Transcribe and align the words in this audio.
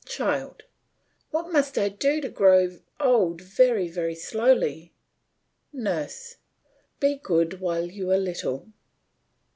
CHILD: 0.07 0.63
What 1.29 1.51
must 1.51 1.77
I 1.77 1.89
do 1.89 2.21
to 2.21 2.29
grow 2.29 2.79
old 2.99 3.39
very, 3.39 3.87
very 3.87 4.15
slowly? 4.15 4.93
NURSE: 5.71 6.37
Be 6.99 7.17
good 7.21 7.59
while 7.59 7.85
you 7.85 8.09
are 8.09 8.17
little. 8.17 8.71